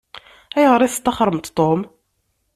Ayɣer 0.57 0.81
i 0.81 0.89
testaxṛemt 0.93 1.47
Tom? 1.57 1.79